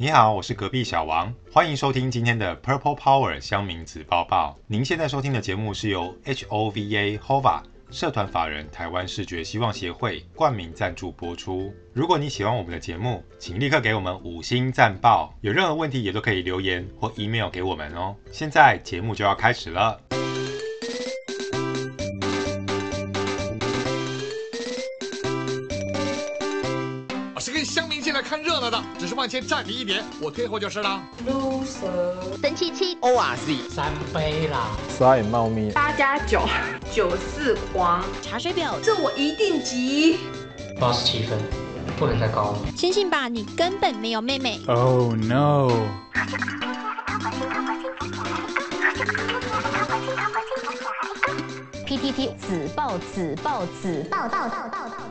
[0.00, 4.58] 你好，我是隔壁小王，欢迎收听今天的 Purple Power 乡民子报报。
[4.66, 7.60] 您现在收听的节目是由 HOVA HOVA
[7.90, 11.70] 社团法人台湾视觉希望协会冠名赞助播出。
[11.92, 15.34] 如果你喜欢我们的节目，请立刻给我们五星赞报。
[15.42, 18.16] 有任何问题也都可以留言或 email 给我们哦。
[18.32, 20.00] 现在节目就要开始了。
[28.98, 31.02] 只是往前站你一点，我退后就是了。
[31.26, 36.42] loser，神七七，O R Z，三杯啦，衰猫咪，八加九，
[36.92, 40.18] 九四黄，茶水表，这我一定急。
[40.78, 41.38] 八十七分，
[41.98, 42.58] 不能再高了。
[42.76, 44.60] 相信吧，你根本没有妹妹。
[44.66, 45.70] Oh no。
[51.86, 55.09] P T T，子爆子爆子报报报报报。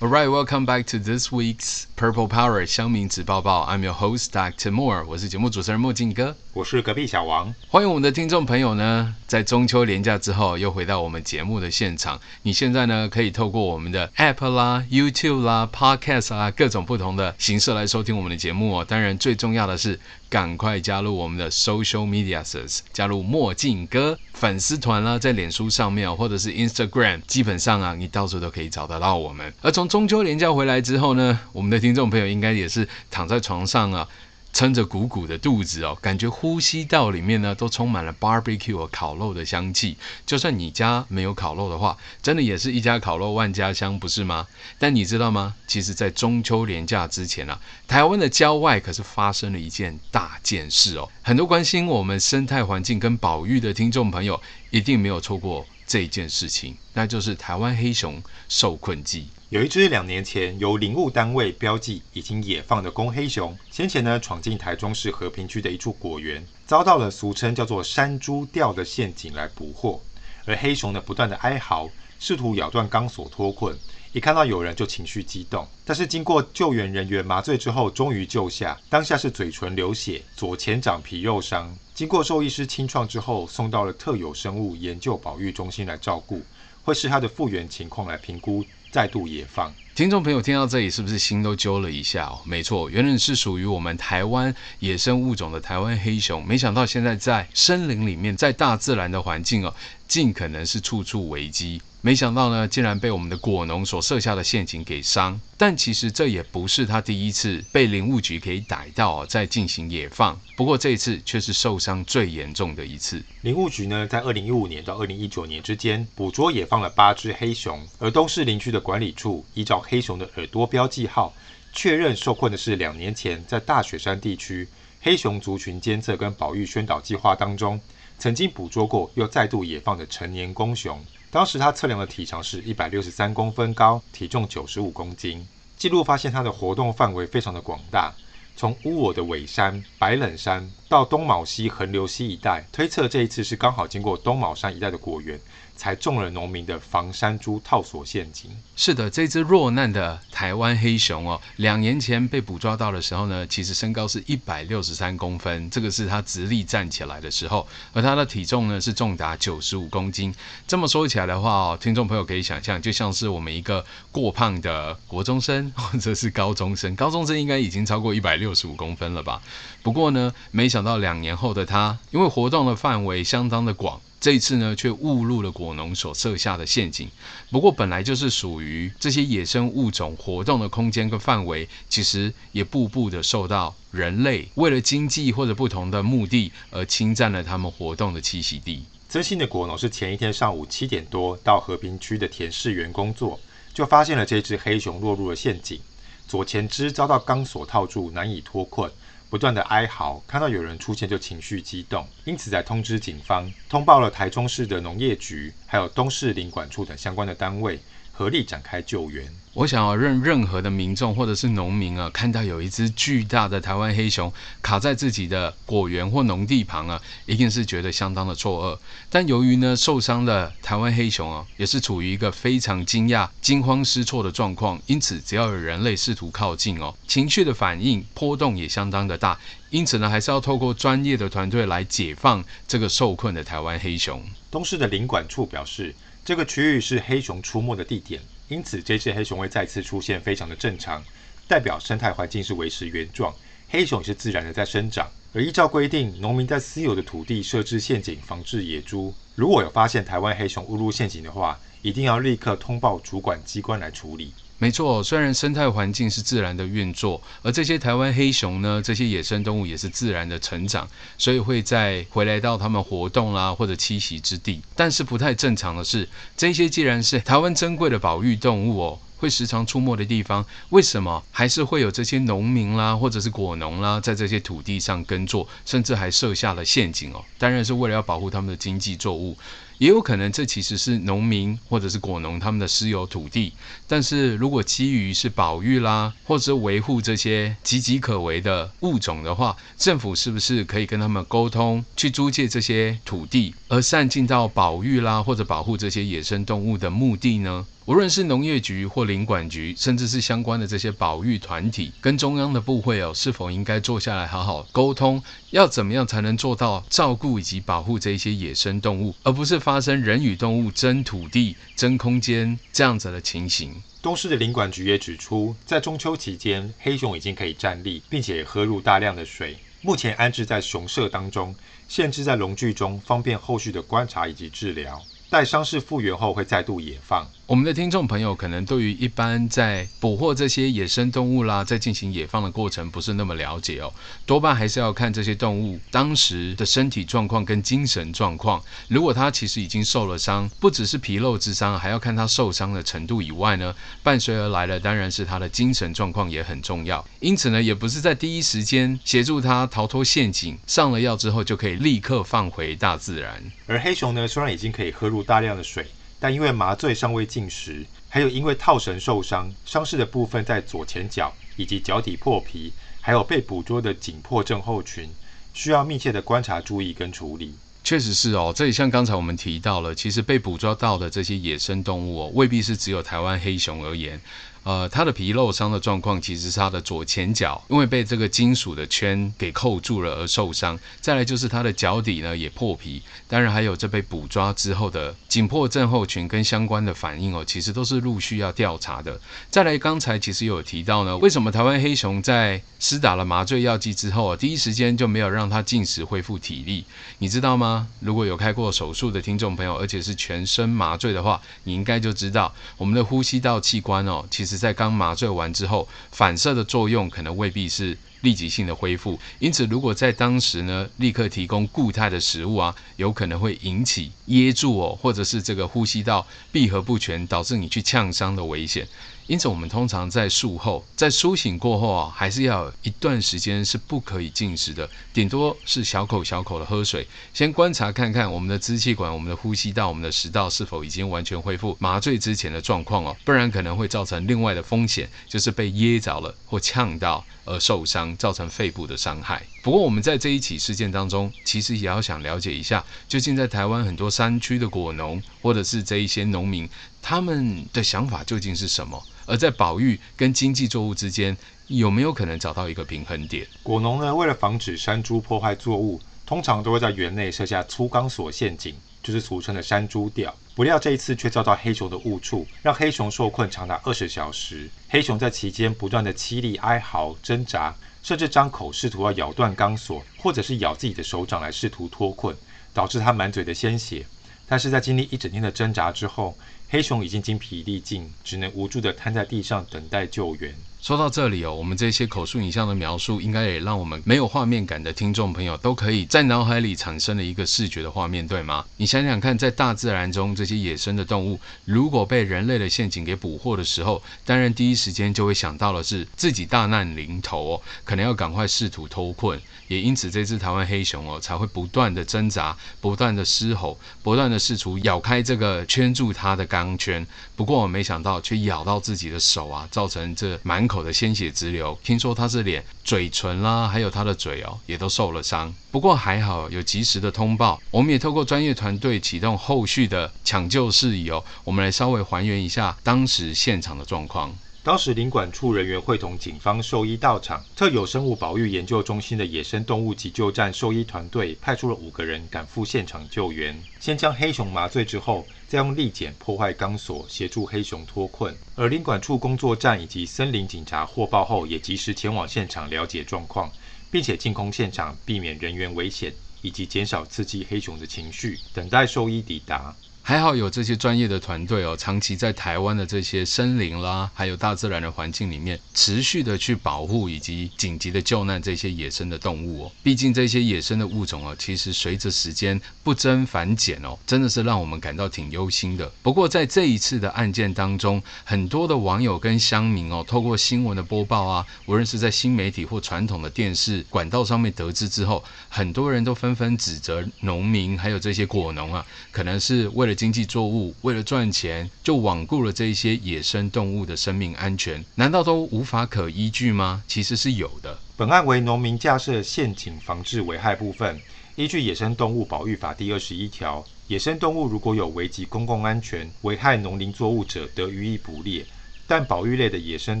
[0.00, 3.66] Alright, welcome back to this week's Purple Power 乡民子报报。
[3.66, 4.70] I'm your host, Dr.
[4.70, 5.04] Moore。
[5.08, 6.36] 我是节目主持人墨镜哥。
[6.52, 7.52] 我是隔壁小王。
[7.68, 12.20] 欢迎我们的听众朋友呢，在中秋连假之后又回到我们节目的现场。
[12.42, 18.84] 你现在呢，可以透过我们的 App 啦、YouTube 啦、Podcast 啦，各种不同的形式来收听我们的节目哦。
[18.84, 29.52] 当然，最重要的是，赶快加入我们的 Social Medias，加入墨镜哥粉丝团啦，在脸书上面或者是 Instagram，基本上啊，你到处都可以找得到我们。
[29.62, 34.06] 而从中秋连假回来之后呢，我们的听众朋友应该也是躺在床上啊，
[34.52, 39.96] 撑着鼓鼓的肚子哦，感觉呼吸道里面呢都充满了 barbecue 烤肉的香气。
[40.26, 44.46] 就算你家没有烤肉的话，真的也是一家烤肉万家香，不是吗？
[44.78, 45.54] 但你知道吗？
[45.66, 51.08] 其实，在中秋连假之前啊，台湾的郊外可是发生了一件大件事哦。
[51.22, 59.28] 很多关心我们生态环境跟保育的听众朋友，一定没有错过这件事情，那就是台湾黑熊受困记。
[59.50, 70.02] 有一只两年前由林务单位标记已经野放的公黑熊，先前呢闯进台中市和平区的一处果园，遭到了俗称叫做山猪吊的陷阱来捕获。
[70.44, 71.88] 而黑熊呢不断的哀嚎，
[72.18, 73.74] 试图咬断钢索脱困，
[74.12, 75.66] 一看到有人就情绪激动。
[75.82, 78.78] 但是经过救援人员麻醉之后，终于救下。
[78.90, 81.74] 当下是嘴唇流血，左前掌皮肉伤。
[81.94, 86.42] 经过兽医师清创之后，送到了特有生物研究保育中心来照顾，
[86.82, 88.62] 会视它的复原情况来评估。
[88.90, 92.40] 再度野放，听众朋友听到这里是不是心都揪了一下哦？
[92.44, 99.74] 没错，原本是属于我们台湾野生物种的台湾黑熊，没想到现在在森林里面，在大自然的环境哦，
[100.08, 101.80] 尽可能是处处危机。
[102.00, 105.38] 没想到呢，竟然被我们的果农所设下的陷阱给伤。
[105.56, 110.40] 但其实这也不是他第一次被林务局给逮到，在进行野放。
[110.56, 113.22] 不过这一次却是受伤最严重的一次。
[113.42, 117.84] 林务局呢，在二零一五年到二零一九年之间，捕捉野放了八只黑熊。
[117.98, 121.34] 而东势林区的管理处依照黑熊的耳朵标记号，
[121.72, 124.68] 确认受困的是两年前在大雪山地区
[125.00, 127.80] 黑熊族群监测跟保育宣导计划当中，
[128.18, 131.00] 曾经捕捉过又再度野放的成年公熊。
[131.30, 135.46] 当时它测量的体长是一百六十三公分高，体重九十五公斤。
[135.76, 138.12] 记录发现它的活动范围非常的广大，
[138.56, 145.38] 从乌我的尾山、白冷山到东卯溪、横流溪一带，推测这一次是刚好经过东卯山一带的果园。
[145.78, 148.50] 才中了农民的防山猪套索陷阱。
[148.76, 160.34] 是的，这只落难的台湾黑熊哦，两年前被捕抓到的时候呢，其实身高是一百六十三公分，这个是它直立站起来的时候，而它的体重呢是重达九十五公斤。
[160.66, 169.40] 这么说起来的话哦，听众朋友可以想象，就像是我们一个过胖的国中生 或者是高中生，高中生应该已经超过一百六十五公分了吧？
[169.82, 174.00] 不过呢，没想到两年后的它，因为活动的范围相当的广。
[174.20, 177.08] 这一次呢，却误入了果农所设下的陷阱。
[177.50, 188.82] 不过，本来就是属于这些野生物种活动的空间跟范围，其实也步步的受到人类为了经济或者不同的目的而侵占了他们活动的栖息地。
[189.08, 193.38] 曾姓的果农是前一天上午七点多到和平区的田试园工作，
[193.72, 195.80] 就发现了这只黑熊落入了陷阱，
[196.26, 198.90] 左前肢遭到钢索套住，难以脱困。
[199.30, 207.78] 不断的哀嚎，看到有人出现就情绪激动，因此在通知警方，通报了台中市的农业局，还有东市林管处等相关的单位，
[208.18, 209.24] 合力展开救援。
[209.54, 218.78] 我想要任任何的民众或者是农民啊，看到有一只巨大的台湾黑熊卡在自己的果园或农地旁啊，一定是觉得相当的错愕。
[219.08, 229.38] 但由于呢，受伤的台湾黑熊啊，也是处于一个非常惊讶、惊慌失措的状况，因此只要有人类试图靠近哦，情绪的反应波动也相当的大。
[229.70, 234.20] 因此呢，还是要透过专业的团队来解放这个受困的台湾黑熊。
[234.50, 235.94] 东市的领管处表示，
[236.28, 238.20] 这个区域是黑熊出没的地点。
[238.48, 241.02] 因此，这只黑熊会再次出现，非常的正常，
[241.48, 243.34] 代表生态环境是维持原状，
[243.70, 245.10] 黑熊是自然的在生长。
[245.32, 249.14] 而依照规定，农民在私有的土地设置陷阱，防治野猪。
[249.36, 254.34] 如果有发现台湾黑熊误入陷阱的话，一定要立刻通报主管机关来处理。
[254.60, 264.60] 没错，虽然生态环境是自然的运作，而这些台湾黑熊呢，这些野生动物也是自然的成长，所以会再回来到它们活动啦或者栖息之地。
[264.74, 277.24] 但是不太正常的是，这些既然是台湾珍贵的保育动物哦，会时常出没的地方，为什么还是会有这些农民啦或者是果农啦，在这些土地上耕作，甚至还设下了陷阱哦？
[277.36, 279.36] 当然是为了要保护他们的经济作物。
[279.78, 283.52] 也有可能这其实是农民或者是果农他们的私有土地，
[283.86, 297.64] 但是如果基于是保育啦，或者维护这些岌岌可危的物种的话，政府是不是可以跟他们沟通，去租借这些土地，而善尽到保育啦或者保护这些野生动物的目的呢？
[297.88, 313.82] 无论是农业局或林管局，甚至是相关的这些保育团体，跟中央的部会哦，是否应该坐下来好好沟通，要怎么样才能做到照顾以及保护这些野生动物，而不是发生人与动物争土地、争空间这样子的情形？
[314.02, 321.54] 东市的林管局也指出，在中秋期间，黑熊已经可以站立，并且喝入大量的水，目前安置在熊舍当中，
[321.88, 325.02] 限制在笼具中，方便后续的观察以及治疗。
[325.30, 327.26] 待伤势复原后，会再度野放。
[327.48, 333.90] 我们的听众朋友可能对于一般在捕获这些野生动物啦，在进行野放的过程不是那么了解哦，
[334.26, 338.62] 多半还是要看这些动物当时的身体状况跟精神状况。
[338.88, 347.02] 如果它其实已经受了伤，不只是皮肉之伤，还要看它受伤的程度以外呢，伴随而来的当然是它的精神状况也很重要。
[347.18, 353.42] 因此呢，也不是在第一时间协助它逃脱陷阱，上了药之后就可以立刻放回大自然。
[353.66, 355.86] 而黑熊呢，虽然已经可以喝入大量的水。
[356.20, 365.08] 但因为麻醉尚未进食，还有因为套绳受伤，伤势的部分在左前脚以及脚底破皮，还有被捕捉的紧迫症候群，
[365.54, 367.54] 需要密切的观察、注意跟处理。
[367.84, 374.20] 确实是哦，这里像刚才我们提到了，其实被捕捉到的这些野生动物哦，未必是只有台湾黑熊而言。
[374.68, 380.78] 呃，它的皮肉伤的状况其实是它的左前脚，因为被这个金属的圈给扣住了而受伤。
[381.00, 389.18] 再来就是它的脚底呢也破皮，当然还有这被捕抓之后的紧迫症候群跟相关的反应哦，其实都是陆续要调查的。
[389.48, 396.84] 再来，刚才其实有提到呢，为什么台湾黑熊在施打了麻醉药剂之后啊，第一时间就没有让它进食恢复体力？
[397.20, 397.88] 你知道吗？
[398.00, 404.57] 如果有开过手术的听众朋友，而且是全身麻醉的话，你应该就知道我们的呼吸道器官哦，其实。
[404.58, 418.86] 在刚麻醉完之后，反射的作用可能未必是立即性的恢复，因此如果在当时呢，立刻提供固态的食物啊，有可能会引起噎住哦，或者是这个呼吸道闭合不全，导致你去呛伤的危险。
[419.28, 439.42] 因此，我们通常在术后，在苏醒过后啊，还是要有一段时间是不可以进食的，顶多是小口小口的喝水，先观察看看我们的支气管、我们的呼吸道、我们的食道是否已经完全恢复麻醉之前的状况哦，不然可能会造成另外的风险，就是被噎着了或呛到而受伤，造成肺部的伤害。
[439.62, 446.66] 不过，我们在这一起事件当中，其实也要想了解一下，究竟在台湾很多山区的果农，或者是这一些农民，
[447.10, 449.02] 他们的想法究竟是什么？
[449.24, 451.34] 而在保育跟经济作物之间，
[451.68, 453.46] 有没有可能找到一个平衡点？
[453.62, 460.36] 果农呢，为了防止山猪破坏作物，通常都会在园内设下粗钢索陷阱，就是俗称的山猪吊。
[460.54, 464.68] 不料这一次却遭到黑熊的误触，让黑熊受困长达二十小时。
[464.90, 472.36] 黑熊在期间不断的凄厉哀嚎、挣扎，甚至张口试图要咬断钢索，或者是咬自己的手掌来试图脱困，
[472.74, 474.04] 导致他满嘴的鲜血。
[474.50, 476.34] 但是在经历一整天的挣扎之后，
[476.70, 480.54] 黑熊已经精疲力尽，只能无助地瘫在地上等待救援。
[480.80, 488.64] 说到这里哦，我们这些口述影像的描述，应该也让我们没有画面感的听众朋友，都可以在脑海里产生了一个视觉的画面，对吗？
[488.76, 499.38] 你想想看，在大自然中，这些野生的动物，如果被人类的陷阱给捕获的时候，当然第一时间就会想到的是自己大难临头哦，可能要赶快试图脱困。
[499.66, 507.06] 也因此，这只台湾黑熊哦，才会不断的挣扎，不断的嘶吼，不断的试图咬开这个圈住它的钢圈。
[507.36, 511.76] 不过我没想到，却咬到自己的手啊，造成这满口的鲜血直流。
[511.82, 515.52] 听说他是脸、嘴唇啦，还有他的嘴哦，也都受了伤。
[515.70, 521.24] 不过还好有及时的通报，我们也透过专业团队启动后续的抢救事宜哦。
[521.44, 524.36] 我们来稍微还原一下当时现场的状况。
[524.68, 533.58] 当时林管处人员会同警方兽医到场，特有生物保育研究中心的野生动物急救站兽医团队派出了五个人赶赴现场救援。
[533.80, 538.36] 先将黑熊麻醉之后，再用利剪破坏钢索，协助黑熊脱困。
[538.56, 543.50] 而林管处工作站以及森林警察获报后，也及时前往现场了解状况，
[543.90, 549.74] 并且进空现场，避免人员危险，以及减少刺激黑熊的情绪，等待兽医抵达。
[550.08, 559.72] 还好有这些专业的团队哦，长期在台湾的这些森林啦，还有大自然的环境里面，持续的去保护以及紧急的救难这些野生的动物哦。
[559.82, 565.92] 毕竟这些野生的物种哦，其实随着时间不增反减哦，真的是让我们感到挺忧心的。
[566.02, 579.97] 不过在这一次的案件当中，很多的网友跟乡民哦，透过新闻的播报啊，无论是在新媒体或传统的电视管道上面得知之后，很多人都纷纷指责农民还有这些果农啊，可能是为了。
[579.98, 586.84] 经济作物为了赚钱，就罔顾了这些野生动物的生命安全，难道都无法可依据吗？
[586.86, 587.76] 其实是有的。
[587.96, 591.00] 本案为农民架设陷阱防治危害部分，
[591.34, 598.46] 依据《野生动物保育法》第二十一条，野生动物如果有危及公共安全、危害农林作物者，得予以捕猎。
[598.86, 600.00] 但保育类的野生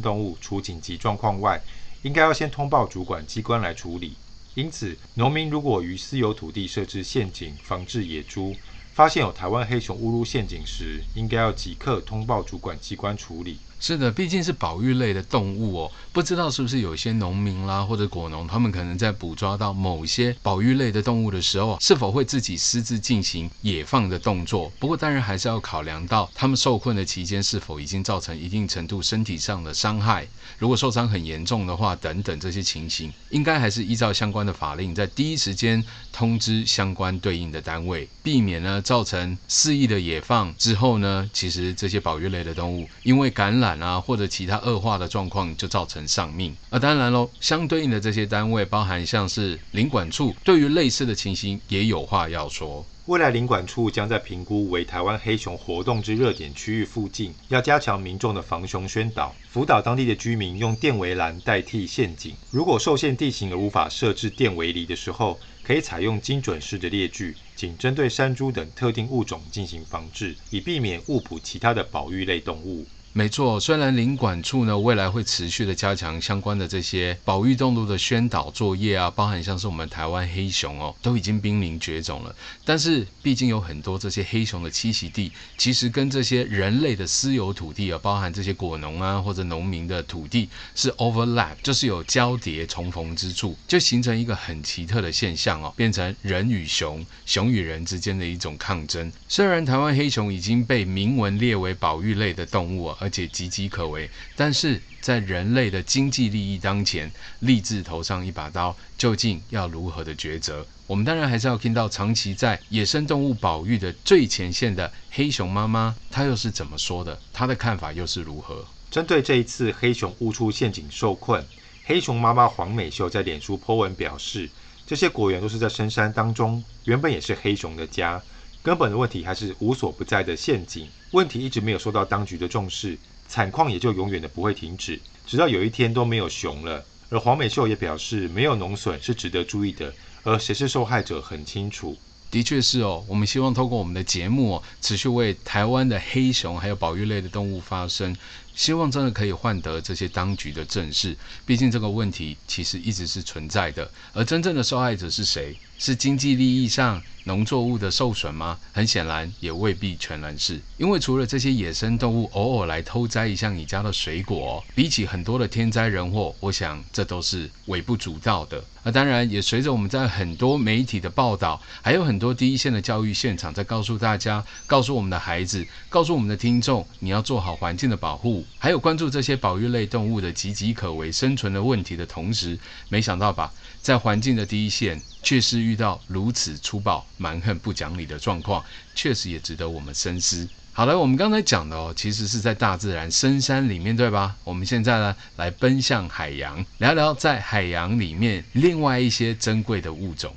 [0.00, 1.60] 动物，除紧急状况外，
[2.02, 4.12] 应该要先通报主管机关来处理。
[4.54, 8.56] 因此，农民如果于私有土地设置陷阱防治野猪，
[8.98, 13.56] 发现有台湾黑熊误入陷阱时，应该要即刻通报主管机关处理。
[13.80, 24.72] 是的，毕竟是保育类的动物哦，不知道是不是有些农民啦或者果农，他们可能在捕捉到某些保育类的动物的时候，是否会自己私自进行野放的动作？
[24.80, 30.26] 不过当然还是要考量到他们受困的期间是否已经造成一定程度身体上的伤害。
[30.58, 35.82] 如果受伤很严重的话，等等这些情形，应该还是依照相关的法令，在第一时间
[36.12, 43.67] 通知相关对应的单位，避免呢造成肆意的野放之后呢，其实这些保育类的动物因为感染。
[43.82, 46.56] 啊，或者其他恶化的状况，就造成丧命。
[46.70, 52.86] 而当然喽，相对应的这些单位，包含像是林管处，对于类似的情形也有话要说。
[53.06, 62.34] 未来林管处将在评估为台湾黑熊活动之热点区域附近，要加强民众的防熊宣导，辅导当地的居民用电围栏代替陷阱。
[62.50, 72.86] 如果受限地形而无法设置电围篱的时候，可以采用精准式的猎具，仅针对山猪等特定物种进行防治，以避免误捕其他的保育类动物。
[73.18, 82.32] 没错，虽然林管处呢未来会持续的加强相关的这些保育动物的宣导作业啊，包含像是我们台湾黑熊哦，都已经濒临绝种了。
[82.64, 99.10] 但是毕竟有很多这些黑熊的栖息地，其实跟这些人类的私有土地啊，包含这些果农啊或者农民的土地是 overlap，就是有交叠重逢之处，就形成一个很奇特的现象哦，变成人与熊、熊与人之间的一种抗争。
[99.28, 102.96] 虽然台湾黑熊已经被明文列为保育类的动物啊。
[103.00, 110.66] 而而且岌岌可危，但是在人类的经济利益当前，立志头上一把刀，究竟要如何的抉择？
[110.86, 117.18] 我们当然还是要听到长期在野生动物保育的最前线的黑熊妈妈，她又是怎么说的？
[117.32, 118.62] 她的看法又是如何？
[118.90, 121.42] 针对这一次黑熊误出陷阱受困，
[121.84, 124.50] 黑熊妈妈黄美秀在脸书 po 文表示，
[124.86, 128.20] 这些果园都是在深山当中，原本也是黑熊的家。
[128.68, 136.84] 根本的问题还是无所不在的陷阱，问题一直没有受到当局的重视，惨况也就永远的不会停止，直到有一天都没有熊了。
[137.08, 139.90] 而黄美秀也表示，没有农损是值得注意的，
[140.22, 141.96] 而谁是受害者很清楚。
[142.30, 148.14] 的确是哦，我们希望透过我们的节目哦，持续为台湾的黑熊还有保育类的动物发声，
[148.54, 151.16] 希望真的可以换得这些当局的正视。
[151.46, 155.56] 毕竟这个问题其实一直是存在的，而真正的受害者是谁？
[155.78, 158.58] 是经济利益上农作物的受损吗？
[158.72, 168.62] 很显然也未必全然是，因为除了这些野生动物偶尔来偷摘一下你家的水果，比起很多的天灾人祸，我想这都是微不足道的。
[168.82, 182.58] 那当然也随着我们在很多媒体的报道，还有很多第一线的教育现场在告诉大家，告诉我们的孩子，告诉我们的听众，你要做好环境的保护，还有关注这些保育类动物的岌岌可危生存的问题的同时，
[182.88, 183.52] 没想到吧，
[183.88, 188.62] 在环境的第一线，确实遇到如此粗暴、蛮横、不讲理的状况，
[188.94, 190.46] 确实也值得我们深思。
[190.74, 194.36] 好了，我们刚才讲的哦，其实是在大自然深山里面，对吧？
[194.44, 200.36] 我们现在呢，来奔向海洋，聊聊在海洋里面另外一些珍贵的物种。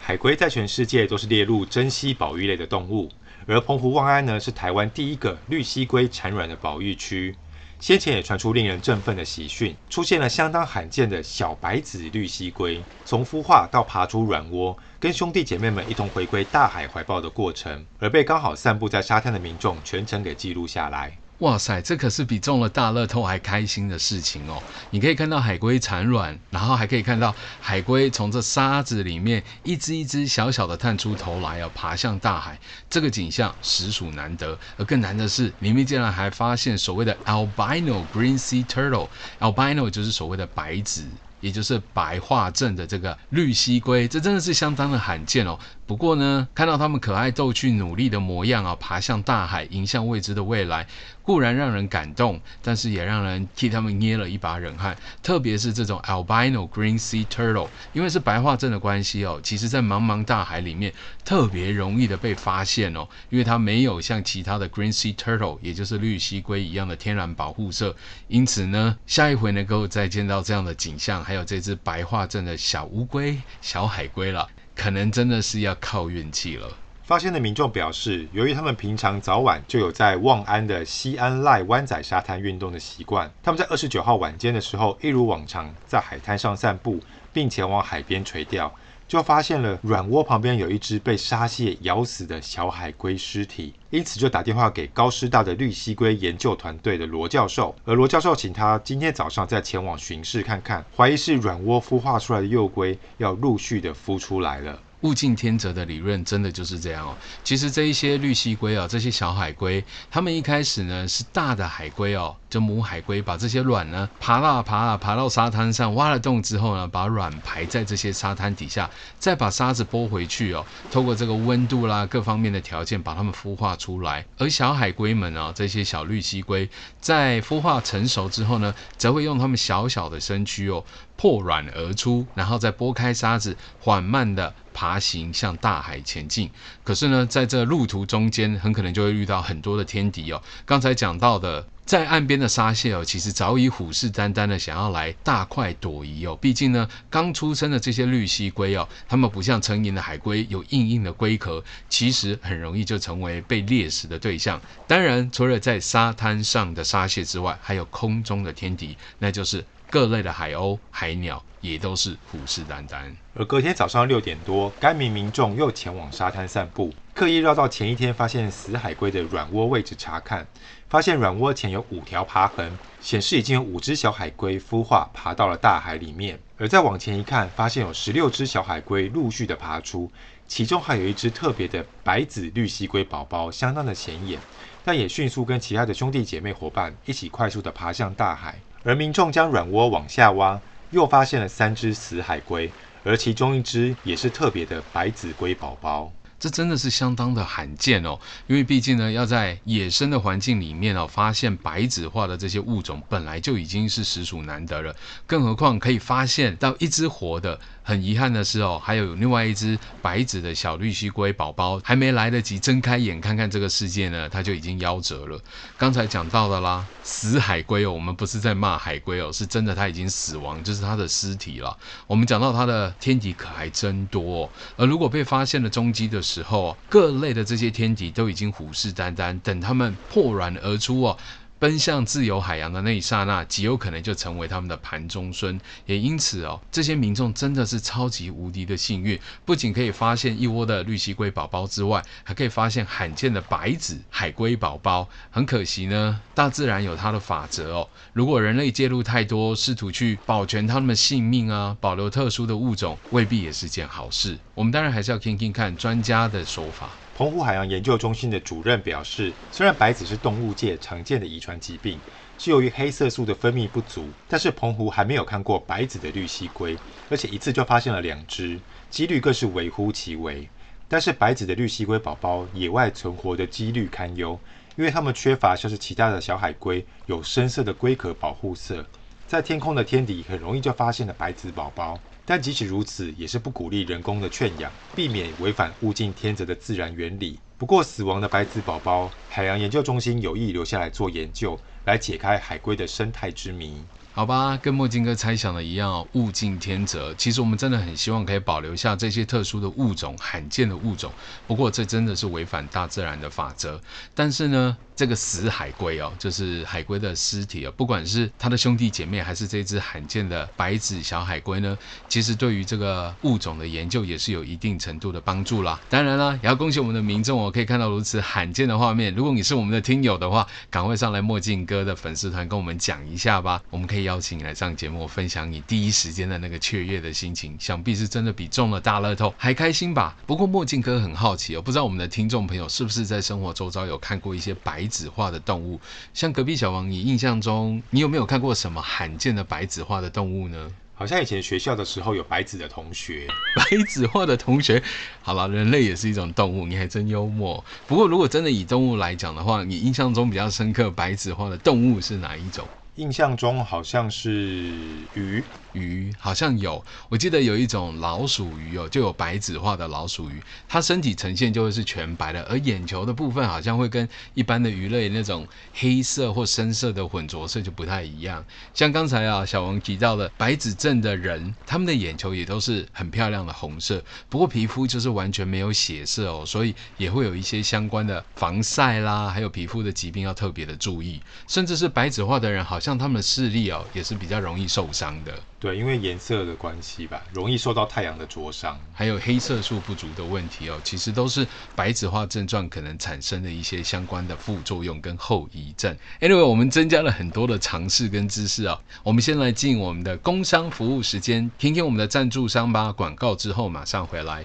[0.00, 3.12] 海龟在全世界都是列入珍稀保育类的动物，
[3.46, 7.36] 而澎湖望安呢，是台湾第一个绿蠵龟产卵的保育区。
[7.82, 21.21] 先前也传出令人振奋的喜讯，出现了相当罕见的小白子绿蜥龟，从孵化到爬出软窝，跟兄弟姐妹们一同回归大海怀抱的过程，而被刚好散布在沙滩的民众全程给记录下来。
[21.42, 24.62] 哇塞，这可是比中了大乐透还开心的事情哦！
[24.90, 32.56] 你可以看到海龟产卵，然后还可以看到海龟从这沙子里面一只一只小小的探出头来要，爬向大海，
[32.88, 34.56] 这个景象实属难得。
[34.76, 41.04] 而更难的是，里面竟然还发现所谓的 albino green sea turtle，albino 就是所谓的白子。
[41.40, 45.58] 也就是白化症的这个绿蠵龟，这真的是相当的罕见哦。
[45.92, 50.86] 不过呢，看到他们可爱逗趣、努力的模样啊，爬向大海，迎向未知的未来，
[51.20, 54.96] 固然让人感动，但是也让人替他们捏了一把冷汗。
[55.22, 60.90] 特别是这种 albino green sea turtle，因为是白化症的关系哦，其实在茫茫大海里面
[61.26, 67.94] 特别容易的被发现哦，因为它没有像其他的 green sea turtle，也就是绿蠵龟一样的天然保护色，
[68.28, 71.22] 因此呢，下一回能够再见到这样的景象。
[71.22, 76.68] 还有这只白化症的小乌龟、小海龟了，可能真的是要靠运气了。
[77.04, 87.00] 发现的民众表示，由于他们平常早晚就有在望安的西安赖湾仔沙滩运动的习惯，他们在二十九号晚间的时候，一如往常在海滩上散步，
[87.32, 88.72] 并前往海边垂钓。
[89.12, 104.80] 就发现了软窝旁边有一只被沙蟹咬死的小海龟尸体，因此就打电话给高师大的绿蜥龟研究团队的罗教授，而罗教授请他今天早上再前往巡视看看，怀疑是软窝孵化出来的幼龟要陆续的孵出来了。
[105.02, 107.16] 物竞天择的理论真的就是这样哦。
[107.44, 124.24] 其实这一些绿蠵龟啊，这些小海龟，它们一开始呢是大的海龟哦，就母海龟把这些卵呢爬啊爬啊爬到沙滩上，挖了洞之后呢，把卵排在这些沙滩底下，再把沙子拨回去哦，透过这个温度啦各方面的条件，把它们孵化出来。
[124.38, 126.68] 而小海龟们啊，这些小绿蠵龟
[127.00, 130.84] 在孵化成熟之后呢，则会用它们小小的身躯哦。
[131.22, 136.50] 破卵而出，然后再拨开沙子，缓慢地爬行向大海前进。
[136.82, 140.42] 可是呢，在这路途中间，很可能就会遇到很多的天敌哦。
[140.66, 146.36] 刚才讲到的，在岸边的沙蟹哦，其实早已虎视眈眈的想要来大快朵颐哦。
[146.40, 154.60] 毕竟呢，刚出生的这些绿蜥龟哦，它们不像成年的海龟有硬硬的龟壳，其实很容易就成为被猎食的对象。
[154.88, 159.64] 当然，除了在沙滩上的沙蟹之外，还有空中的天敌，那就是。
[159.92, 163.14] 各类的海鸥、海鸟也都是虎视眈眈。
[163.34, 170.46] 而隔天早上六点多，该名民众又前往沙滩散步，刻意绕到前一天发现死海龟的软窝位置查看，
[170.88, 176.40] 发现软窝前有五条爬痕，显示已经有五只小海龟孵化爬到了大海里面。
[176.56, 180.10] 而再往前一看，发现有十六只小海龟陆续的爬出，
[180.48, 184.40] 其中还有一只特别的白紫绿蜥龟宝宝，相当的显眼，
[184.86, 188.58] 但也迅速跟其他的兄弟姐妹伙伴一起快速的爬向大海。
[188.84, 192.70] 而民众将软窝往下挖，又发现了三只死海龟，
[193.04, 196.12] 而其中一只也是特别的白子龟宝宝。
[196.40, 198.18] 这真的是相当的罕见哦，
[198.48, 204.92] 因为毕竟呢，要在野生的环境里面哦，发现白子化的这些物种，本来就已经是实属难得了，
[205.24, 207.60] 更何况可以发现到一只活的。
[207.82, 215.40] 很遗憾的是哦，还有另外一只白子的小绿蜥龟宝宝，还没来得及睁开眼看看这个世界呢，它就已经夭折了。
[215.76, 221.76] 刚才讲到的啦，死海龟哦，我们不是在骂海龟哦，是真的它已经死亡，就是它的尸体了。
[222.06, 231.18] 我们讲到它的天敌可还真多哦，而如果被发现了踪迹的时候，各类的这些天敌都已经虎视眈眈，等它们破卵而出哦。
[231.62, 235.60] 奔向自由海洋的那一刹那，极有可能就成为他们的盘中孙。
[235.86, 245.08] 也因此哦，这些民众真的是超级无敌的幸运，不仅可以发现一窝的绿蠵龟宝宝之外，还可以发现罕见的白子海龟宝宝。
[245.30, 247.88] 很可惜呢，大自然有它的法则哦。
[248.12, 254.36] 如果人类介入太多，试图去保全他们的性命啊，保留特殊的物种，未必也是件好事。
[254.56, 256.90] 我们当然还是要听听看专家的说法。
[257.22, 261.96] 澎湖海洋研究中心的主任表示，虽然白子是动物界常见的遗传疾病，
[262.36, 266.76] 是由于黑色素的分泌不足，但是澎湖还没有看过白子的绿蜥龟，
[267.08, 268.58] 而且一次就发现了两只，
[268.90, 270.48] 几率更是微乎其微。
[270.88, 274.36] 但是白子的绿蜥龟宝宝野外存活的几率堪忧，
[274.74, 278.84] 因为它们缺乏像是其他的小海龟有深色的龟壳保护色，
[279.28, 281.96] 在天空的天敌很容易就发现了白子宝宝。
[282.24, 287.38] 但即使如此，也是不鼓励人工的圈养，避免违反物竞天择的自然原理。
[287.58, 293.84] 不过，死亡的白子宝宝，海洋研究中心有意留下来做研究，来解开海龟的生态之谜。
[294.14, 297.14] 好吧，跟墨镜哥猜想的一样，物竞天择。
[297.14, 301.14] 其实我们真的很希望可以保留下这些特殊的物种、罕见的物种。
[301.46, 303.80] 不过，这真的是违反大自然的法则。
[304.12, 311.76] 但是呢，这个死海龟哦，就是海龟的尸体哦，不管是它的兄弟姐妹，还是这只罕见的白紫小海龟呢，
[312.08, 315.80] 其实对于这个物种的研究也是有一定程度的帮助啦。
[315.90, 319.12] 当然啦，也要恭喜我们的民众哦，可以看到如此罕见的画面。
[319.12, 330.16] 如果你是我们的听友的话，赶快上来墨镜哥的粉丝团跟我们讲一下吧，我们可以邀请你来上节目，分享你第一时间的那个雀跃的心情，想必是真的比中了大乐透还开心吧。
[330.28, 335.80] 不过墨镜哥很好奇哦，不知道我们的听众朋友是不是在生活周遭有看过一些白紫化的动物，
[336.12, 340.70] 像隔壁小王，你印象中你有没有看过什么罕见的白紫化的动物呢？
[340.94, 343.26] 好像以前学校的时候有白纸的同学，
[343.56, 344.80] 白纸化的同学。
[345.22, 347.64] 好了，人类也是一种动物，你还真幽默。
[347.88, 352.68] 不过如果真的以动物来讲的话，你印象中比较深刻白纸化的动物是哪一种？
[352.96, 354.70] 印象中好像是
[355.14, 355.42] 鱼。
[355.72, 368.44] 鱼好像有，我记得有一种老鼠鱼哦，就有白紫化的老鼠鱼，它身体呈现就会是全白的，而眼球的部分好像会跟一般的鱼类那种黑色或深色的混浊色就不太一样。
[368.74, 385.32] 像刚才啊小王提到的白紫症的人，他们的眼球也都是很漂亮的红色，不过皮肤就是完全没有血色哦，所以也会有一些相关的防晒啦，还有皮肤的疾病要特别的注意，甚至是白紫化的人，好像他们的视力哦也是比较容易受伤的。
[385.62, 391.46] 对，因为颜色的关系吧，容易受到太阳的灼伤，还有黑色素不足的问题哦，其实都是
[391.76, 395.96] 白紫化症状可能产生的一些相关的副作用跟后遗症。
[396.20, 402.90] Anyway，我们增加了很多的常识跟知识啊、哦，我们先来进我们的工商服务时间，听听我们的赞助商吧。
[402.90, 404.44] 广告之后马上回来。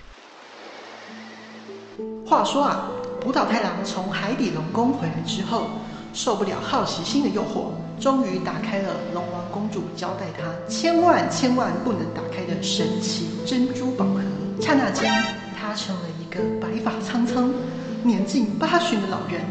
[2.27, 5.67] 话说啊，浦岛太郎从海底龙宫回来之后，
[6.13, 14.21] 受不了好奇心的诱惑，终于打开了龙王公主交代他千万千万不能打开的神奇珍珠宝盒。
[14.61, 15.11] 刹那间，
[15.59, 17.53] 他成了一个白发苍苍、
[18.03, 19.41] 年近八旬的老人，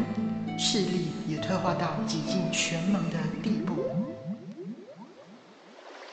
[0.59, 3.75] 视力也退化到几近全盲的地步。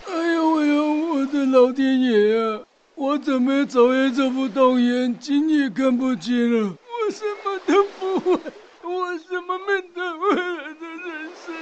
[0.08, 2.62] 哎呦哎呦，我的老天爷啊！
[2.96, 8.40] 我怎么走也走不动，眼睛也看不清了，我什么都不会。
[8.84, 11.56] 我什么没得未来的人生，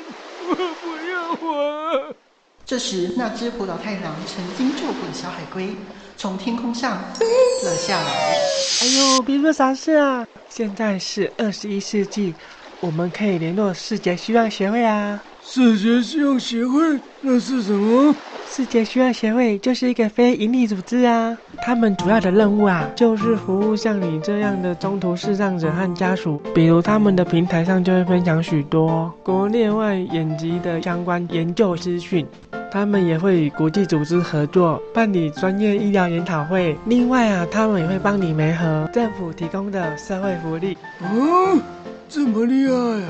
[0.49, 2.15] 我不要活。
[2.63, 5.75] 这时，那只葡萄太郎曾经救过的小海龟
[6.15, 7.25] 从天空上飞
[7.65, 8.37] 了下来。
[8.81, 10.25] 哎呦，别说啥事啊！
[10.47, 12.37] 现在是二十一世纪，
[12.79, 15.30] 我们可以联络世界希望协会啊。
[15.53, 16.97] 世界希望协会？
[17.19, 18.15] 那是什么？
[18.49, 26.41] 世界希望协会就是一个非营利组织啊，他们主要的任务啊，就是服务像你这样的中途视障者和家属。
[26.55, 32.25] 比如他们的平台上就会分享许多国内外眼疾的相关研究资讯，
[32.71, 36.77] 他们也会与国际组织合作办理专业医疗研讨会。
[36.85, 40.77] 另外啊，他们也会帮你媒合政府提供的社会福利。
[41.01, 41.59] 哦，
[42.07, 43.03] 这么厉害啊！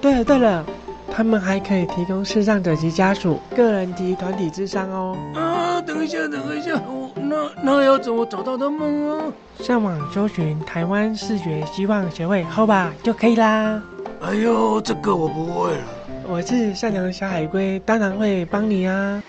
[0.00, 0.64] 对了对了。
[1.12, 5.16] 他们还可以提供视障者及家属个人及团体智商哦。
[5.34, 9.32] 啊，等一下，等一下，我那那要怎么找到他们啊？
[9.58, 13.82] 上网搜寻台湾视觉希望协会 HOBA 就可以啦。
[14.22, 15.82] 哎呦，这个我不会了。
[16.26, 19.22] 我是善良的小海龟，当然会帮你啊。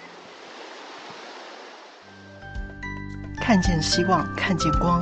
[3.41, 5.01] 看见希望，看见光，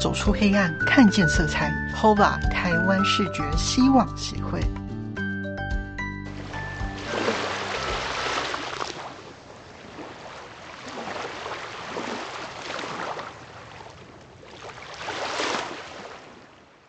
[0.00, 1.70] 走出黑暗，看见色彩。
[1.94, 4.60] HOBA 台湾视觉希望协会。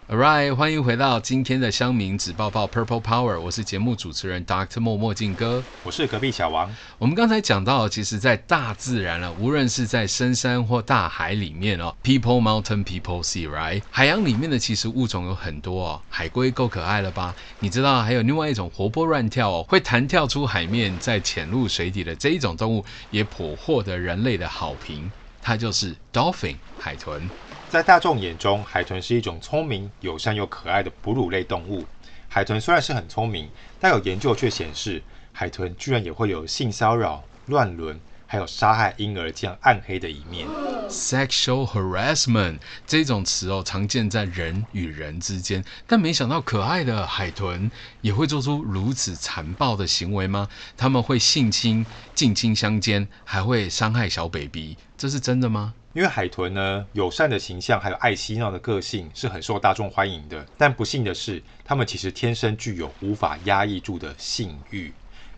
[0.07, 4.79] Alright，欢迎回到今天的乡民纸抱抱 Purple Power，我是节目主持人 Dr.
[4.79, 6.71] 墨墨镜哥，我是隔壁小王。
[6.99, 13.81] 我们刚才讲到，其实，在大自然了，无论是在深山或大海里面哦，People Mountain People Sea，right？
[13.89, 17.33] 海洋里面的其实物种有很多哦，海龟够可爱了吧？
[17.57, 27.27] 你知道还有另外一种活泼乱跳哦，会弹跳出海面再潜入水底的这一种动物，也颇获得人类的好评，它就是 Dolphin 海豚。
[27.69, 31.83] 在大众眼中，海豚是一种聪明、友善又可爱的哺乳类动物。
[32.29, 33.49] 海豚虽然是很聪明，
[33.79, 35.01] 但有研究却显示，
[35.33, 40.47] 海豚居然也会有性骚扰、乱伦，还有杀害婴儿这样暗黑的一面。
[40.87, 47.69] sexual harassment 这种词哦，常见在人与人之间，但没想到可爱的海豚
[48.01, 50.47] 也会做出如此残暴的行为吗？
[50.77, 55.73] 他们会性侵、近亲相奸，还会伤害小 baby，这是真的吗？
[55.95, 64.91] 因为海豚呢，友善的形象还有爱嬉闹的个性是很受大众欢迎的，但不幸的是，它们其实天生具有无法压抑住的性欲，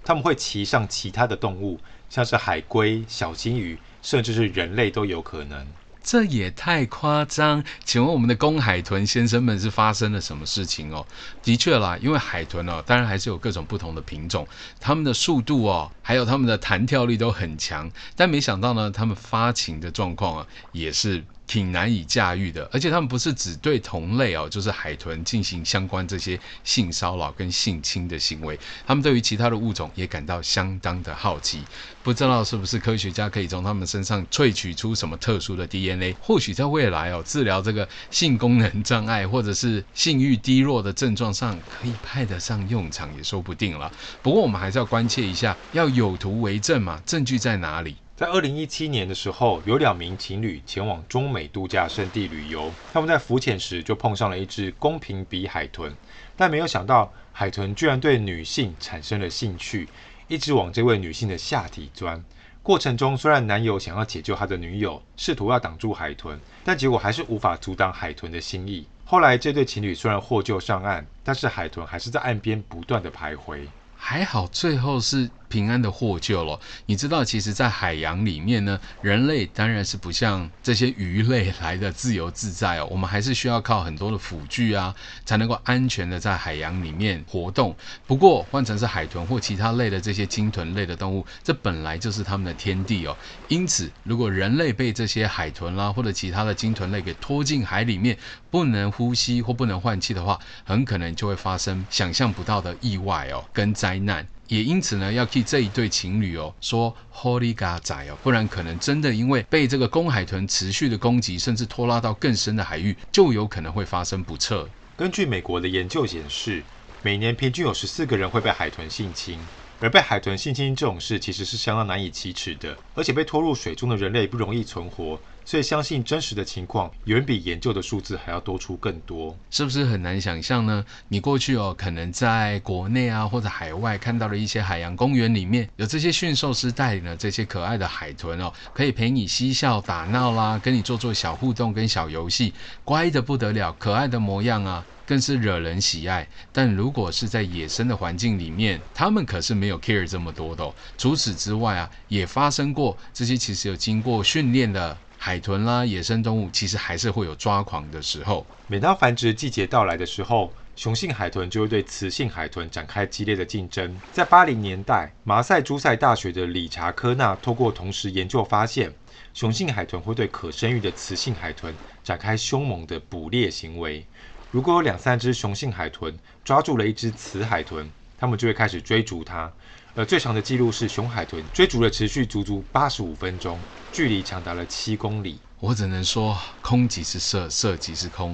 [0.04, 5.68] 它们会骑上其他的动物，像是海龟、小金鱼，甚至是人类都有可能。
[6.08, 7.62] 这也太夸张！
[7.84, 11.06] 请问我们的公海豚先生们是发生了什么事情哦？
[11.44, 14.48] 的确啦，因为海豚哦，当然还是有各种不同的品种，
[14.80, 21.26] 它们的速度哦，还有它们的弹跳力都很强，但没想到呢，它们发情的状况啊，也是。
[21.48, 31.64] 挺难以驾驭的，而且他们不是只对同类哦，就是海豚进行相关这些性骚扰跟性侵的行为，他们对于其他的物种也感到相当的好奇。
[32.04, 43.92] 不知道是不是科学家可以从他们身上萃取出什么特殊的 DNA，或许在未来哦，治疗这个性功能障碍或者是性欲低落的症状上可以派得上用场，也说不定了。
[44.22, 47.96] 不过我们还是要关切一下，要有图为证嘛，证据在哪里？
[48.18, 55.96] 在二零一七年的时候，有两名情侣前往中美度假胜地旅游，他们在浮潜时就碰上了一只公平比海豚，
[56.36, 59.88] 但没有想到海豚居然对女性产生了兴趣，
[60.28, 62.24] 一直往这位女性的下体钻。
[62.64, 68.88] 过程中，虽然男友想要解救他的女友，试图要挡住海豚，但结果还是无法阻挡海豚的心意。
[69.06, 73.60] 后来，这对情侣虽然获救上岸，但是海豚还是在岸边不断的徘徊。
[73.96, 76.60] 还好，最后是平安的获救了。
[76.86, 82.88] 你知道，其实，在海洋里面呢，人类当然是不像这些鱼类来的自由自在哦。
[82.92, 84.94] 我们还是需要靠很多的辅具啊，
[85.26, 87.74] 才能够安全的在海洋里面活动。
[88.06, 93.16] 不过，换成是海豚或其他类的这些鲸豚类的动物，这本来就是他们的天地哦。
[93.48, 98.18] 因此，如果人类被这些海豚啦或者其他的鲸豚类给拖进海里面，
[98.52, 103.78] 不能呼吸或不能换气的话，很可能就会发生想象不到的意外哦，跟。
[103.78, 114.68] 灾难也因此呢，要替这一对情侣哦说 Holy God 仔哦，不然可能真的因为被这个公海豚持续的攻击，甚至拖拉到更深的海域，就有可能会发生不测。
[114.96, 116.64] 根据美国的研究显示，
[117.04, 119.38] 每年平均有十四个人会被海豚性侵。
[119.80, 130.84] 而被海豚性侵这种事其实是相当难以启齿的，而且被拖入水中的人类不容易存活，所以相信真实的情况远比研究的数字还要多出更多，是不是很难想象呢？
[131.08, 144.86] 你过去哦，可能在国内啊或者海外看到了一些海洋公园里面有这些驯兽师带领了这些可爱的海豚哦，可以陪你嬉笑打闹啦，跟你做做小互动跟小游戏，乖得不得了，可爱的模样啊。
[145.06, 150.76] 更是惹人喜爱，但如果是在野生的环境里面，他们可是没有 care 这么多的哦。
[150.98, 158.46] 除此之外啊，也发生过这些其实有经过训练的海豚啦，野生动物其实还是会有抓狂的时候。
[158.68, 164.00] 每当繁殖季节到来的时候，雄性海豚就会对雌性海豚展开激烈的竞争。
[164.14, 168.94] 在八零年代，马赛诸塞大学的理查科纳透过同时研究发现，
[169.34, 174.06] 雄性海豚会对可生育的雌性海豚展开凶猛的捕猎行为。
[174.52, 179.52] 如果有两三只雄性海豚抓住了一只雌海豚，它们就会开始追逐它。
[179.98, 183.60] 而最长的记录是熊海豚追逐了持续足足八十五分钟，
[183.92, 185.40] 距离长达了七公里。
[185.60, 188.32] 我只能说，空即是色，色即是空。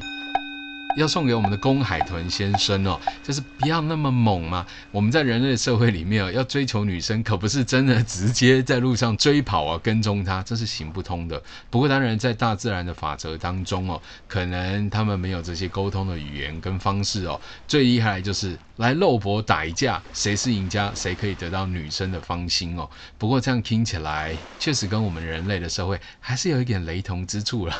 [0.95, 4.65] 要送给我们的公海豚先生哦，就是不要那么猛嘛。
[4.91, 11.41] 我们在人类社会里面哦，要追求女生，可不是真的直接在路上追跑啊，跟踪她，这是行不通的。
[11.69, 17.39] 不过当然，在大自然的法则当中哦，可能他们没有这些沟通的语言跟方式哦。
[17.67, 22.89] 最厉害就是来肉搏打一架，谁是赢家，谁可以得到女生的芳心哦。
[23.17, 27.75] 不过这样听起来，确实跟我们人类的社会还是有一点雷同之处了。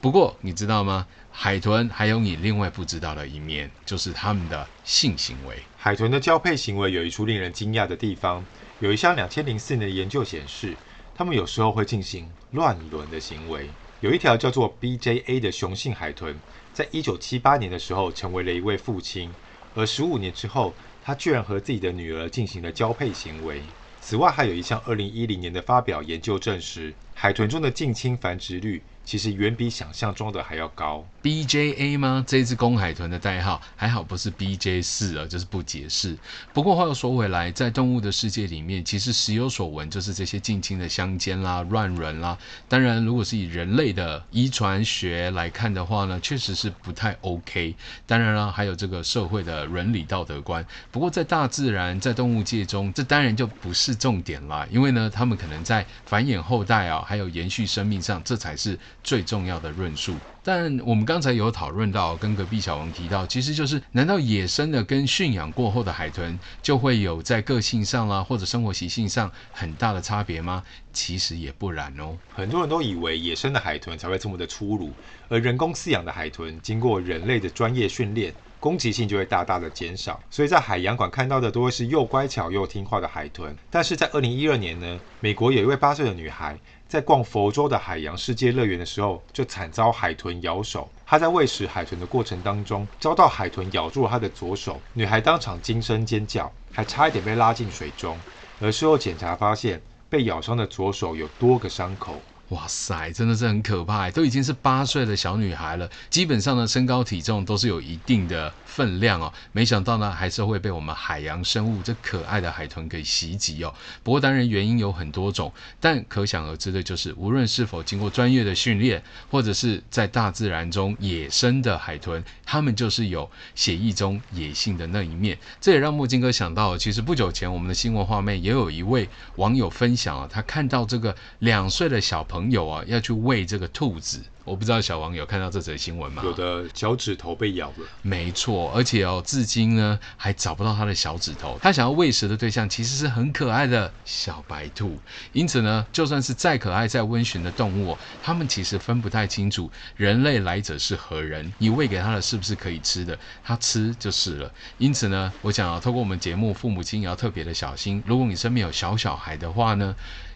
[0.00, 1.06] 不过你知道吗？
[1.36, 5.60] 海豚还有你另外不知道的一面，就是他们的性行为。
[5.76, 8.42] 海豚的交配行为有一处令人惊讶的地方。
[8.78, 10.74] 有一项两千零四年的研究显示，
[11.12, 13.68] 他们有时候会进行乱伦的行为。
[14.00, 16.38] 有一条叫做 BJA 的雄性海豚，
[16.72, 19.28] 在一九七八年的时候成为了一位父亲，
[19.74, 23.60] 而十五年之后，他居然和自己的女儿进行了交配行为。
[24.00, 31.04] 此外，还有一项二零一零年的发表研究证实，海豚中的近亲繁殖率其实远比想象中的还要高。
[31.24, 32.22] BJA 吗？
[32.26, 36.14] 这只公海豚的代号还好不是 BJ 四啊，就是不解释。
[36.52, 42.36] 不过话又说回来，在动物的世界里面，其实时有所闻，就是这些近亲的相奸啦、乱伦啦。
[42.68, 47.74] 当然，如果是以人类的遗传学来看的话呢，确实是不太 OK。
[48.06, 50.62] 当然了，还有这个社会的伦理道德观。
[50.90, 60.14] 不过在大自然、在动物界中，这当然就不是重点啦，因为呢，他们可能在繁衍后代啊，还有延续生命上，这才是最重要的论述。
[60.46, 70.62] 但我们刚才有讨论到，跟隔壁小王提到，其实就是，难道野生的跟驯养过后的海豚就会有在个性上啦，或者生活习性上很大的差别吗？
[70.92, 72.14] 其实也不然哦。
[72.34, 74.92] 很多人都以为野生的海豚才会这么的粗鲁，
[75.30, 78.32] 而人工饲养的海豚经过人类的专业训练，
[78.64, 80.18] 攻击性就会大大的减少。
[80.30, 83.54] 所以在海洋馆看到的都会是又乖巧又听话的海豚。
[83.70, 86.58] 但是在二零一二年呢，美国有一位八岁的女孩。
[86.86, 90.88] 在逛佛州的海洋世界乐园的时候，就惨遭海豚咬手。
[91.04, 98.16] 她在喂食海豚的过程当中，遭到海豚咬住了她的左手，女孩当场惊声尖叫，还差一点被拉进水中。
[98.60, 102.20] 而事后检查发现，被咬伤的左手有多个伤口。
[102.50, 109.32] 哇塞，真的是很可怕，都已经是八岁的小女孩了，基本上呢，身高体重都是有一定的分量哦。
[109.52, 113.72] 没想到呢，还是会被我们海洋生物这可爱的海豚给袭击哦。
[114.02, 125.38] 不过当然原因有很多种，但可想而知的就是，无论是否经过专业的训练，或者是在大自然中野生的海豚，它们就是有血液中野性的那一面。
[125.60, 132.64] 这也让墨镜哥想到，其实不久前我们的新闻画面也有一位网友分享啊，他看到这个两岁的小朋友。
[132.64, 134.22] 啊，要去喂这个兔子。
[134.44, 136.22] 我不知道小王有看到这则新闻吗？
[136.24, 141.58] 有的脚趾头被咬了，没错，而且哦，至今呢还找不到他的小指头。
[141.62, 144.98] 他想要喂食的对象其实是很可爱的小白兔，
[145.32, 154.52] 因此呢，就算是再可爱、再温驯的动物，他们其实分不太清楚人类来者是何人，你喂给他的是不是可以吃的，他吃就是了。
[154.76, 158.02] 因此呢，我想要透过我们节目，父母亲也要特别的小心。
[158.06, 159.94] 如果你身边有小小孩的话呢，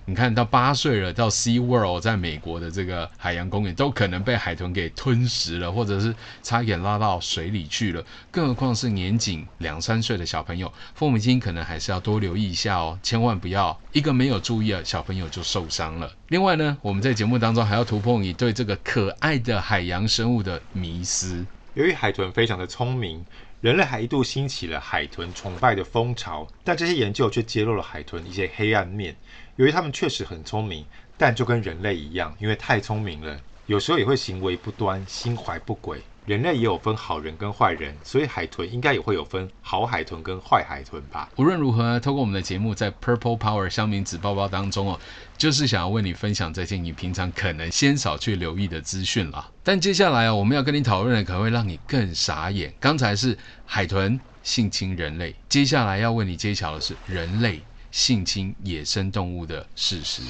[0.09, 8.03] 你看到八岁了，到 Sea World 在美国的这个海洋公园都可能被海豚给吞食了，或者是差点拉到水里去了。
[8.31, 16.11] 更何况是年仅两三岁的小朋友，父母亲可能还是要多留意一下哦，千万不要一个没有注意啊，小朋友就受伤了。
[16.29, 21.44] 另外呢，我们在节目当中还要突破你对这个可爱的海洋生物的迷思。
[21.75, 23.23] 由于海豚非常的聪明，
[23.61, 29.14] 人类还一度兴起了海豚崇拜的风潮，但这些研究却揭露了海豚一些黑暗面。
[29.59, 36.01] 由于他们确实很聪明，但就跟人类一样，因为太聪明了，有时候也会行为不端、心怀不轨。
[36.27, 41.29] 人类也有分好人跟坏人，所以海豚应该也会有分好海豚跟坏海豚吧。
[41.35, 45.01] 无论如何，透过我们的节目，在 Purple Power 乡民纸包包当中哦，
[45.37, 49.51] 就是想要为你分享这些你平常可能鲜少去留意的资讯啦。
[49.64, 52.73] 但接下来啊，我们要跟你讨论的可能会让你更傻眼。
[52.79, 57.61] 刚才是海豚性侵人类，接下来要为你揭晓的是人类。
[57.90, 60.22] 性侵野生动物的事实。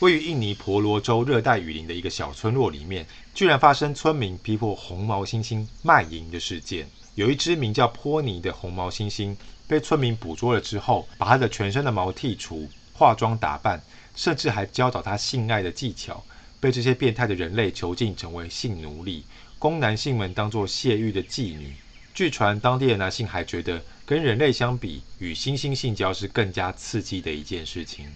[0.00, 6.86] 位于印尼婆罗洲热带雨林的一个小村落里面，居然发生村民逼迫红毛猩猩卖淫的事件。
[7.14, 9.34] 有一只名叫波尼的红毛猩猩
[9.66, 13.82] 被村民捕捉了之后，把它的全身的毛剔除、化妆打扮，
[14.14, 16.22] 甚至还教导它性爱的技巧，
[16.60, 19.24] 被这些变态的人类囚禁，成为性奴隶。
[19.58, 21.74] 供男性们当作泄欲的妓女。
[22.14, 28.06] 据传，当地的男性还觉得，跟人类相比，与猩猩性交是更加刺激的一件事情。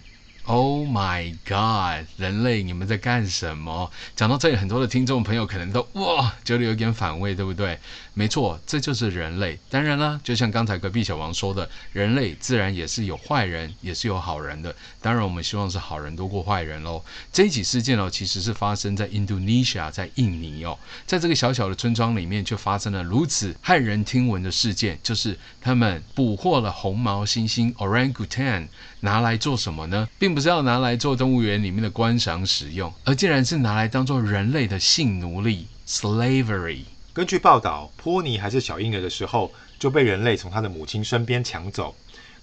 [0.45, 2.07] Oh my God！
[2.17, 3.91] 人类，你们在干什么？
[4.15, 7.77] 讲到这里，很多的听众朋友可能都哇，觉得有点反胃，对不对？
[8.13, 9.57] 没错，这就是人类。
[9.69, 14.75] 当然啦，就像刚才隔壁小王说的，人类自然也是有坏人，也是有好人的。
[14.99, 17.01] 当然，我们希望是好人多过坏人喽。
[17.31, 28.67] 这一起事件哦，其实是发生在印度尼西亚在印尼哦，在这个小小的村庄里面，就发生了如此骇人听闻的事件，就是他们捕获了红毛猩猩 Orangutan，
[28.99, 30.09] 拿来做什么呢？
[30.19, 36.81] 并不是要拿来做动物园里面的观赏使用，而竟然是拿来当做人类的性奴隶 （slavery）。
[37.13, 41.93] 根据报道，波尼还是小婴儿的时候就被人类从他的母亲身边抢走。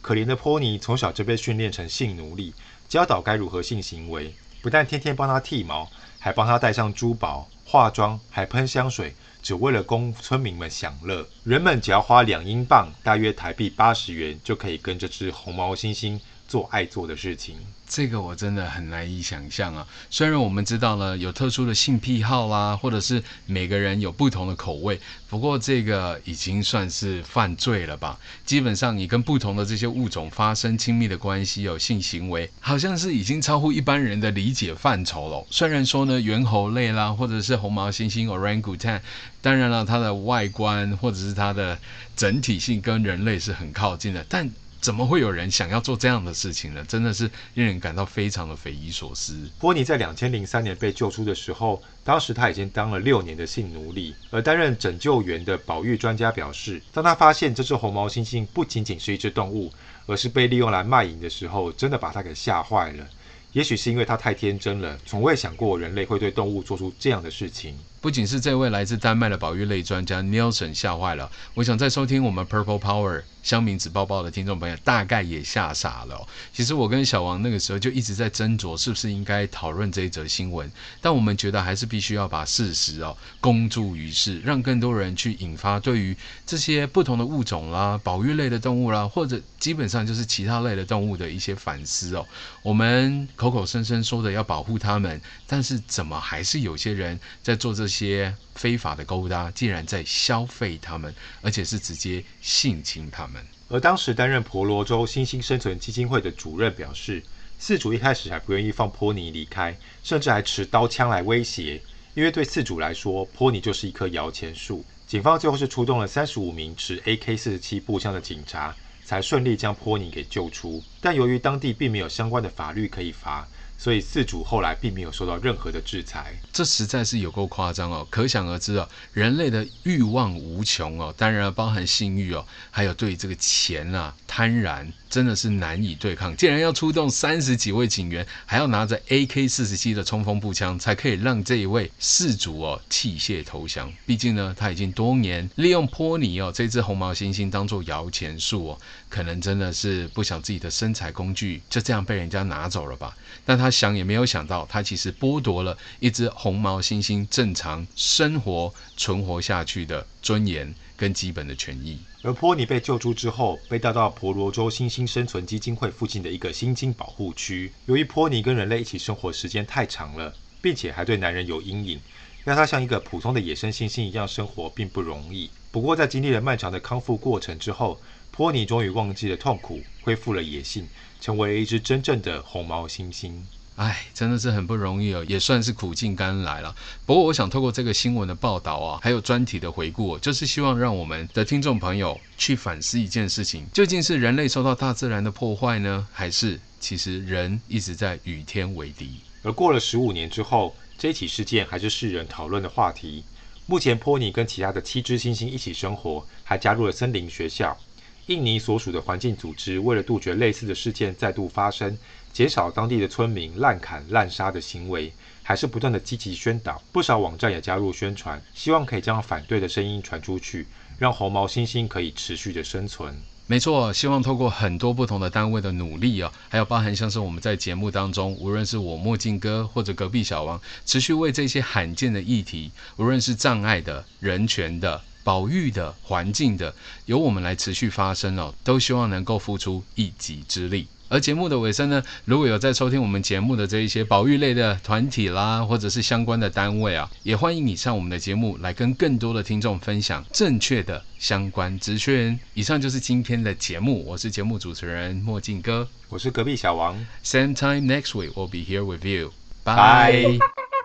[0.03, 2.53] 可怜的波尼从小就被训练成性奴隶，
[2.87, 11.27] 教导该如何性行为，不但天天帮他剃毛，还帮他戴上珠宝、化妆，还喷香水，只为了供村民们享乐。
[11.45, 16.21] 人们只要花两英镑（大约台币八十元）就可以跟这只红毛猩猩。
[16.49, 17.55] 做爱做的事情。
[17.91, 19.87] 这个我真的很难以想象啊！
[20.11, 28.21] 虽然我们知道了有特殊的性癖好啦，或者是每个人有不同的口味，不过这个已经算是犯罪了吧？
[28.45, 35.47] 基本上你跟不同的这些物种发生亲密的关系，有性行为，好像是已经超乎一般人的理解范畴了。
[35.51, 39.01] 虽然说呢，猿猴类啦，或者是红毛猩猩 （orangutan），
[39.41, 41.79] 当然了，它的外观或者是它的
[42.15, 44.51] 整体性跟人类是很靠近的，但。
[44.81, 46.85] 怎么会有人想要做这样的事情呢？
[46.87, 49.49] 真的是令人感到非常的匪夷所思。
[49.59, 54.15] 波尼在两千零三年被救出的时候，当时他已经当了六年的性奴隶。
[54.31, 59.73] 而担任拯救员的保育专家表示，当他发现这只红毛猩猩不仅仅是一只动物，
[60.07, 63.05] 而是被利用来卖淫的时候，真的把他给吓坏了。
[63.53, 67.77] 也许是因为他太天真了，从未想过人类会对动物做出这样的事情。
[68.01, 76.27] 不仅是这位来自丹麦的保育类专家 Nielsen 吓坏了，我想在收听我们 Purple Power 乡民子报报的听众朋友大概也吓傻了。
[76.53, 80.71] 其实我跟小王那个时候就一直在斟酌是不是应该讨论这一则新闻，
[81.01, 92.25] 但我们觉得还是必须要把事实哦公诸于世，让更多人去引发对于这些不同的物种啦、保育类的动物啦，或者基本上就是其他类的动物的一些反思哦。
[92.63, 103.45] 我们口口声声说的要保护它们，但是怎么还是有些人在做这些非法的勾搭，竟然在消费他们，而且是直接性侵他们。
[103.69, 107.23] 而当时担任婆罗洲新兴生存基金会的主任表示，
[107.59, 111.81] 四主一开始还不愿意放波尼离开，甚至还持刀枪来威胁，
[112.15, 114.85] 因为对四主来说，波尼就是一棵摇钱树。
[115.07, 118.75] 警方最后是出动了三十五名持 AK-47 步枪的警察，
[119.05, 120.83] 才顺利将波尼给救出。
[121.01, 123.49] 但由于当地并没有相关的法律可以罚。
[123.79, 128.05] 所以饲主后来并没有受到任何的制裁，这实在是有够夸张哦！
[128.11, 136.37] 可想而知哦，人类的欲望无穷哦，当然包含性欲哦，还有对这个钱啊贪婪，真的是难以对抗。
[136.37, 143.93] 竟然要出动三十几位警员，还要拿着 AK 四十七的冲锋步枪，才可以让这一位饲主哦弃械投降。
[144.05, 153.17] 毕竟呢，他已经多年利用波尼哦这只红毛猩猩当做摇钱树哦，可能真的是不想自己的生财工具就这样被人家拿走了吧？
[153.47, 153.68] 但他。
[153.69, 161.99] 他想也没有想到，他其实剥夺了一只红毛猩猩正常生活存活下去的尊严跟基本的权益。
[162.23, 167.71] 而波尼被救出之后，被带到婆罗洲猩猩生存基金会附近的一个猩猩保护区。
[167.85, 172.01] 由于波尼跟人类一起生活时间太长了，并且还对男人有阴影，
[172.45, 175.51] 让他像一个普通的野生猩猩一样生活并不容易。
[175.71, 178.01] 不过，在经历了漫长的康复过程之后，
[178.31, 180.89] 波尼终于忘记了痛苦，恢复了野性，
[181.21, 183.43] 成为了一只真正的红毛猩猩。
[183.79, 186.75] 哎，真的是很不容易哦，也算是苦尽甘来了。
[187.07, 199.21] 不过，我想透过这个新闻的报道啊，还有专题的回顾，就是希望让我们的听众朋友去反思一件事情：究竟是人类受到大自然的破坏呢，还是其实人一直在与天为敌？
[199.45, 203.23] 而过了十五年之后，这起事件还是世人讨论的话题。
[203.67, 207.79] 目前，波尼跟其他的七只猩猩一起生活，还加入了森林学校。
[208.27, 211.97] 印尼所属的环境组织为了杜绝类似的事件再度发生，
[212.39, 215.13] 减少当地的村民滥砍滥杀的行为，
[215.43, 216.81] 还是不断的积极宣导。
[216.93, 220.65] 不少网站也加入宣传，希望可以将反对的声音传出去，
[221.01, 223.13] 让红毛猩猩可以持续的生存。
[223.49, 235.03] 没错，希望透过很多不同的单位的努力啊，还有包含像是我们在节目当中，无论是我墨镜哥或者隔壁小王，持续为这些罕见的议题，无论是障碍的、人权的。
[235.25, 236.75] 保育的环境的，
[237.05, 240.89] 由我们来持续发声哦，都希望能够付出一己之力。
[241.09, 252.39] 而节目的尾声呢，如果有在收听我们节目的这一些保育类的团体啦，或者是相关的单位啊，也欢迎你上我们的节目来跟更多的听众分享正确的相关资讯。
[252.55, 256.95] 以上就是今天的节目，我是节目主持人墨镜哥，我是隔壁小王。
[257.25, 259.33] Same time next week, we'll be here with you.
[259.65, 260.39] Bye.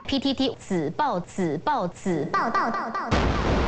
[0.08, 3.63] PTT 此报此报此报道道道。